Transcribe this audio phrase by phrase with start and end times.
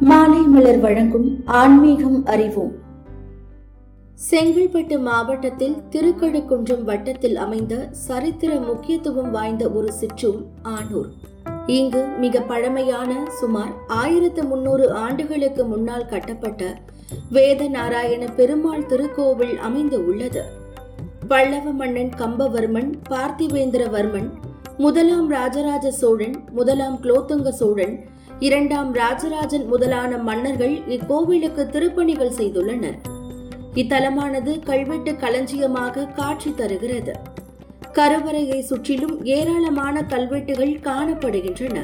[0.00, 2.72] மாலை மலர் வழங்கும் ஆன்மீகம் அறிவோம்.
[4.30, 11.08] செங்கல்பட்டு மாவட்டத்தில் திருக்கழுக்குன்றம் வட்டத்தில் அமைந்த சரித்திர முக்கியத்துவம் வாய்ந்த ஒரு சிற்றூர் ஆனூர்.
[11.66, 16.74] இங்கு மிக பழமையான சுமார் ஆயிரத்து முன்னூறு ஆண்டுகளுக்கு முன்னால் கட்டப்பட்ட
[17.30, 20.42] வேத நாராயண பெருமாள் திருக்கோவில் அமைந்து உள்ளது.
[21.28, 24.28] பல்லவ மன்னன் கம்பவர்மன் பார்த்திவேந்திரவர்மன்
[24.78, 28.04] முதலாம் ராஜராஜ சோழன் முதலாம் குலோத்துங்க சோழன்
[28.38, 32.98] இரண்டாம் ராஜராஜன் முதலான மன்னர்கள் இக்கோவிலுக்கு திருப்பணிகள் செய்துள்ளனர்.
[33.74, 37.12] இத்தலமானது கல்வெட்டு களஞ்சியமாக காட்சி தருகிறது.
[37.92, 41.78] கருவறையை சுற்றிலும் ஏராளமான கல்வெட்டுகள் காணப்படுகின்றன.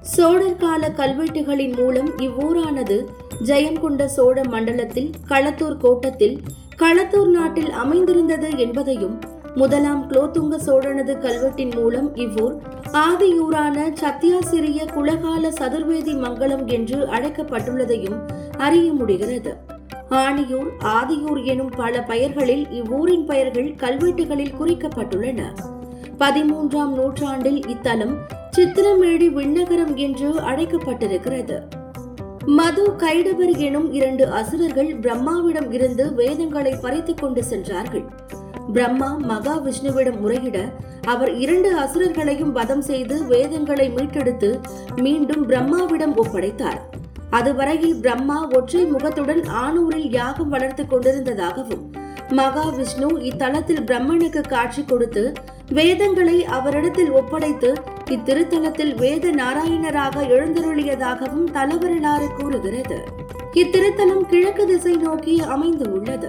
[0.00, 3.04] சோழர் கால கல்வெட்டுகளின் மூலம் இவ்வூரானது
[3.44, 6.42] ஜெயங்கொண்ட சோழ மண்டலத்தில் களத்தூர் கோட்டத்தில்
[6.78, 9.18] களத்தூர் நாட்டில் அமைந்திருந்தது என்பதையும்
[9.54, 12.56] முதலாம் குலோத்துங்க சோழனது கல்வெட்டின் மூலம் இவ்வூர்
[12.92, 18.18] ஆதியூரான சத்தியாசிரிய குலகால சதுர்வேதி மங்கலம் என்று அழைக்கப்பட்டுள்ளதையும்
[18.58, 19.56] அறிய முடிகிறது.
[20.10, 25.42] ஆணியூர் ஆதியூர் எனும் பல பெயர்களில் இவ்வூரின் பெயர்கள் கல்வெட்டுகளில் குறிக்கப்பட்டுள்ளன.
[26.18, 28.16] பதிமூன்றாம் நூற்றாண்டில் இத்தலம்
[28.56, 31.62] சித்திரமேடி விண்ணகரம் என்று அழைக்கப்பட்டிருக்கிறது.
[32.46, 38.38] மது கைடவர் எனும் இரண்டு அசுரர்கள் பிரம்மாவிடம் இருந்து வேதங்களை பறித்துக் கொண்டு சென்றார்கள்.
[38.68, 40.58] பிரம்மா மகா விஷ்ணுவிடம் முறையிட
[41.04, 44.60] அவர் இரண்டு அசுரர்களையும் வதம் செய்து வேதங்களை மீட்டெடுத்து
[44.96, 46.80] மீண்டும் பிரம்மாவிடம் ஒப்படைத்தார்.
[47.30, 51.84] அதுவரையில் பிரம்மா ஒற்றை முகத்துடன் ஆணூரில் யாகம் வளர்த்து கொண்டிருந்ததாகவும்
[52.30, 55.32] மகா விஷ்ணு இத்தலத்தில் பிரம்மனுக்கு காட்சி கொடுத்து
[55.68, 57.72] வேதங்களை அவரிடத்தில் ஒப்படைத்து
[58.10, 63.04] இத்திருத்தலத்தில் வேத நாராயணராக எழுந்தருளியதாகவும் தலவரலாறு கூறுகிறது.
[63.52, 66.28] இத்திருத்தலம் கிழக்கு திசை நோக்கி அமைந்து உள்ளது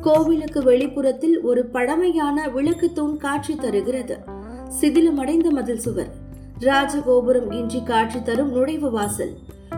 [0.00, 4.18] கோவிலுக்கு வெளிப்புறத்தில் ஒரு பழமையான விளக்கு தூண் காட்சி தருகிறது.
[4.80, 6.10] சிதிலமடைந்த மதில் சுவர்.
[6.60, 9.36] ராஜகோபுரம் இன்றி காட்சி தரும் நுழைவு வாசல்.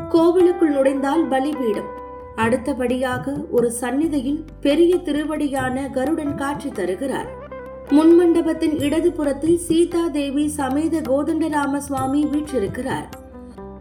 [0.08, 1.88] கோவிலுக்குள் நுழைந்தால் பலிபீடம்.
[2.36, 7.28] அடுத்தபடியாக ஒரு சந்நிதியில் பெரிய திருவடியான கருடன் காட்சி தருகிறார்.
[7.88, 13.08] முன்மண்டபத்தின் இடது புறத்தில் சீதா தேவி சமேத கோதண்டராம சுவாமி வீற்றிருக்கிறார்.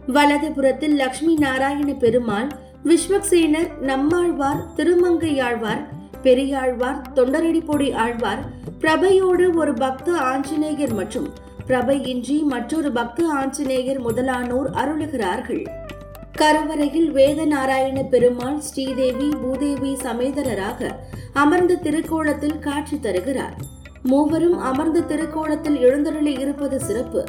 [0.06, 2.48] வலதுபுறத்தில் லட்சுமி நாராயண பெருமாள்
[2.84, 8.42] விஸ்வக்சேனர் நம்மாழ்வார் திருமங்கையாழ்வார் பெரியாழ்வார் தொண்டரடிப்பொடி ஆழ்வார்
[8.80, 11.28] பிரபையோடு ஒரு பக்த ஆஞ்சநேயர் மற்றும்
[11.66, 15.64] பிரபையின்றி மற்றொரு பக்த ஆஞ்சநேயர் முதலானோர் அருளுகிறார்கள்.
[16.32, 20.90] கருவறையில் வேத நாராயண பெருமாள் ஸ்ரீதேவி பூதேவி சமேதரராக
[21.32, 23.56] அமர்ந்த திருக்கோலத்தில் காட்சி தருகிறார்.
[24.02, 27.24] மூவரும் அமர்ந்த திருக்கோலத்தில் எழுந்தருளி இருப்பது சிறப்பு.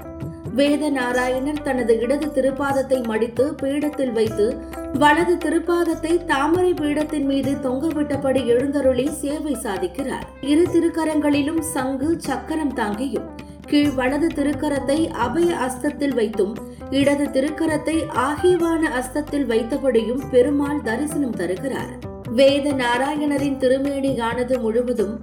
[0.58, 4.46] வேத நாராயணர் தனது இடது திருப்பாதத்தை மடித்து பீடத்தில் வைத்து
[5.02, 10.28] வலது திருப்பாதத்தை தாமரை பீடத்தின் மீது தொங்கவிட்டபடி எழுந்தருளி சேவை சாதிக்கிறார்.
[10.52, 13.28] இரு திருக்கரங்களிலும் சங்கு சக்கரம் தாங்கியும்
[13.72, 16.54] கீழ் வலது திருக்கரத்தை அபய அஸ்தத்தில் வைத்தும்
[17.00, 17.98] இடது திருக்கரத்தை
[18.28, 21.94] ஆகியவான அஸ்தத்தில் வைத்தபடியும் பெருமாள் தரிசனம் தருகிறார்.
[22.40, 25.16] வேத நாராயணரின் திருமேனி ஆனது முழுவதும்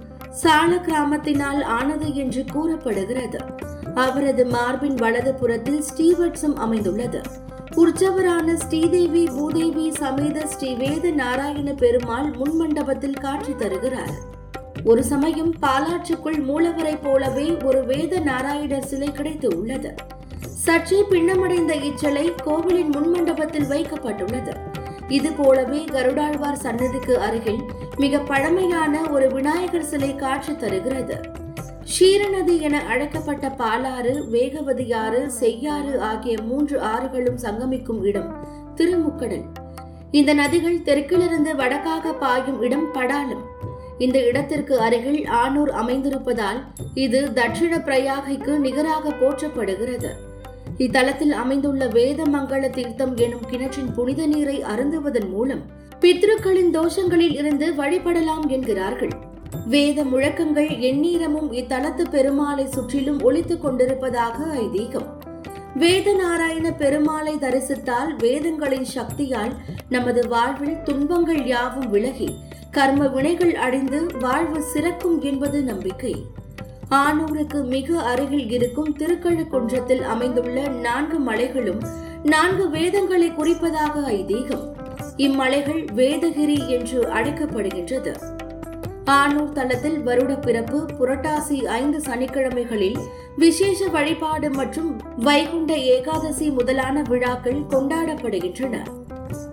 [0.43, 3.39] சால கிராமத்தினால் ஆனது என்று கூறப்படுகிறது.
[3.95, 7.21] அவரது மார்பின் வலது புறத்தில் ஸ்ரீவட்சம் அமைந்துள்ளது.
[7.75, 14.11] உற்சவரான ஸ்ரீதேவி பூதேவி சமேத ஸ்ரீ வேத நாராயண பெருமாள் முன்மண்டபத்தில் காட்சி தருகிறார்.
[14.83, 19.93] ஒரு சமயம் பாலாற்றுக்குள் மூலவரை போலவே ஒரு வேத நாராயணர் சிலை கிடைத்து உள்ளது.
[20.47, 24.55] சற்றே பின்னமடைந்த இச்சிலை கோவிலின் முன்மண்டபத்தில் வைக்கப்பட்டுள்ளது.
[25.07, 27.61] இது போலவே கருடாழ்வார் சன்னதிக்கு அருகில்
[27.97, 31.21] மிக பழமையான ஒரு விநாயகர் சிலை காட்சி தருகிறது.
[31.95, 38.29] ஷீரநதி என அழைக்கப்பட்ட பாலாறு வேகவதி ஆறு செய்யாறு ஆகிய மூன்று ஆறுகளும் சங்கமிக்கும் இடம்
[38.75, 39.43] திருமுக்கடல்.
[40.11, 43.43] இந்த நதிகள் தெற்கிலிருந்து வடக்காக பாயும் இடம் படாலம்.
[43.97, 46.61] இந்த இடத்திற்கு அருகில் ஆனூர் அமைந்திருப்பதால்
[46.93, 50.11] இது தட்சிண பிரயாகைக்கு நிகராக போற்றப்படுகிறது.
[50.77, 55.65] இத்தலத்தில் அமைந்துள்ள வேதமங்கள தீர்த்தம் எனும் கிணற்றின் புனித நீரை அருந்துவதன் மூலம்
[55.99, 59.30] பித்ருக்களின் தோஷங்களில் இருந்து வழிபடலாம் என்கிறார்கள்.
[59.65, 65.05] வேத முழக்கங்கள் எந்நீரமும் இத்தலத்து பெருமாளை சுற்றிலும் ஒழித்துக் கொண்டிருப்பதாக ஐதீகம்.
[65.75, 69.53] வேத நாராயண பெருமாளை தரிசித்தால் வேதங்களின் சக்தியால்
[69.89, 72.35] நமது வாழ்வில் துன்பங்கள் யாவும் விலகி
[72.71, 76.25] கர்ம வினைகள் அடைந்து வாழ்வு சிறக்கும் என்பது நம்பிக்கை.
[76.91, 81.81] ஆனூருக்கு மிக அருகில் இருக்கும் திருக்கழுக்குன்றத்தில் அமைந்துள்ள நான்கு மலைகளும்
[82.23, 84.69] நான்கு வேதங்களை குறிப்பதாக ஐதீகம்.
[85.17, 88.39] இம்மலைகள் வேதகிரி என்று அழைக்கப்படுகின்றது.
[89.13, 92.97] ஆனூர் தளத்தில் வருட பிறப்பு புரட்டாசி ஐந்து சனிக்கிழமைகளில்
[93.35, 98.75] விசேஷ வழிபாடு மற்றும் வைகுண்ட ஏகாதசி முதலான விழாக்கள் கொண்டாடப்படுகின்றன.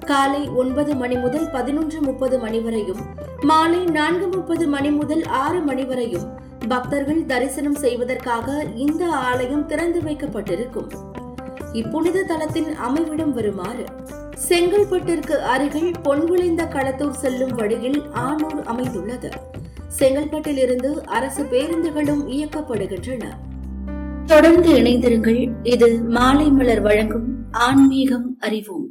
[0.06, 3.02] காலை ஒன்பது மணி முதல் பதினொன்று முப்பது மணி வரையும்
[3.40, 6.26] மாலை நான்கு முப்பது மணி முதல் ஆறு மணி வரையும்
[6.68, 10.90] பக்தர்கள் தரிசனம் செய்வதற்காக இந்த ஆலயம் திறந்து வைக்கப்பட்டிருக்கும்.
[11.72, 13.84] இப்புனித தலத்தின் அமைவிடம் வருமாறு
[14.48, 19.30] செங்கல்பட்டிற்கு அருகில் பொன்விளைந்த களத்தூர் செல்லும் வழியில் ஆனூர் அமைந்துள்ளது.
[19.98, 23.24] செங்கல்பட்டில் இருந்து அரசு பேருந்துகளும் இயக்கப்படுகின்றன.
[24.26, 25.50] தொடர்ந்து இணைந்திருங்கள்.
[25.62, 28.86] இது மாலை மலர் வழங்கும் ஆன்மீகம் அறிவோம்.